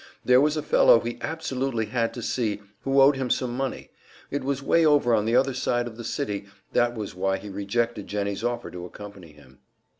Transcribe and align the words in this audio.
There 0.25 0.41
was 0.41 0.57
a 0.57 0.63
fellow 0.63 0.99
he 0.99 1.19
absolutely 1.21 1.85
had 1.85 2.11
to 2.15 2.23
see, 2.23 2.59
who 2.81 2.99
owed 2.99 3.17
him 3.17 3.29
some 3.29 3.55
money; 3.55 3.91
it 4.31 4.43
was 4.43 4.63
way 4.63 4.83
over 4.83 5.13
on 5.13 5.25
the 5.25 5.35
other 5.35 5.53
side 5.53 5.85
of 5.85 5.95
the 5.95 6.03
city 6.03 6.47
that 6.73 6.95
was 6.95 7.13
why 7.13 7.37
he 7.37 7.49
rejected 7.49 8.07
Jennie's 8.07 8.43
offer 8.43 8.71
to 8.71 8.85
accompany 8.85 9.31
him. 9.33 9.59